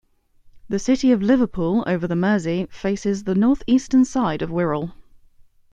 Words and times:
The 0.67 0.79
city 0.79 1.11
of 1.11 1.21
Liverpool 1.21 1.83
over 1.85 2.07
the 2.07 2.15
Mersey, 2.15 2.65
faces 2.71 3.25
the 3.25 3.35
northeastern 3.35 4.03
side 4.03 4.41
of 4.41 4.49
Wirral. 4.49 4.93